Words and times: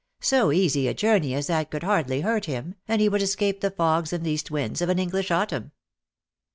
So 0.21 0.51
easy 0.51 0.87
a 0.87 0.95
journey 0.95 1.35
as 1.35 1.45
that 1.45 1.69
could 1.69 1.83
hardly 1.83 2.21
hurt 2.21 2.45
him, 2.45 2.73
and 2.87 2.99
he 2.99 3.07
would 3.07 3.21
escape 3.21 3.61
the 3.61 3.69
fogs 3.69 4.11
and 4.11 4.25
east 4.25 4.49
winds 4.49 4.81
of 4.81 4.89
an 4.89 4.97
English 4.97 5.29
autumn." 5.29 5.73